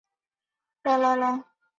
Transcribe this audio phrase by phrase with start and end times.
[0.03, 1.67] 又授弟子觅历高声梵呗于今。